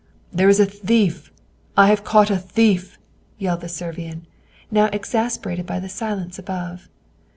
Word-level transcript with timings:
"There 0.33 0.49
is 0.49 0.59
a 0.59 0.65
thief 0.65 1.25
here! 1.27 1.33
I 1.77 1.89
have 1.89 2.03
caught 2.03 2.31
a 2.31 2.37
thief!" 2.37 2.97
yelled 3.37 3.61
the 3.61 3.69
Servian, 3.69 4.25
now 4.71 4.85
exasperated 4.91 5.67
by 5.67 5.79
the 5.79 5.89
silence 5.89 6.39
above. 6.39 6.89